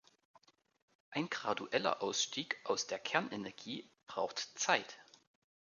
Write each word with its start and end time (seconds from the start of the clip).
Ein 1.11 1.29
gradueller 1.29 2.01
Ausstieg 2.01 2.59
aus 2.63 2.87
der 2.87 2.97
Kernenergie 2.97 3.87
braucht 4.07 4.49
Zeit. 4.57 4.97